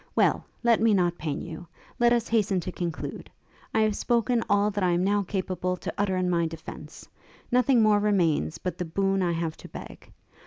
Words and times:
Well! 0.15 0.43
let 0.63 0.81
me 0.81 0.95
not 0.95 1.19
pain 1.19 1.43
you. 1.43 1.67
Let 1.99 2.11
us 2.11 2.27
hasten 2.27 2.59
to 2.61 2.71
conclude. 2.71 3.29
I 3.71 3.81
have 3.81 3.95
spoken 3.95 4.43
all 4.49 4.71
that 4.71 4.83
I 4.83 4.93
am 4.93 5.03
now 5.03 5.21
capable 5.21 5.77
to 5.77 5.93
utter 5.95 6.17
of 6.17 6.25
my 6.25 6.47
defence; 6.47 7.07
nothing 7.51 7.83
more 7.83 7.99
remains 7.99 8.57
but 8.57 8.79
the 8.79 8.85
boon 8.85 9.21
I 9.21 9.33
have 9.33 9.55
to 9.57 9.67
beg. 9.69 10.11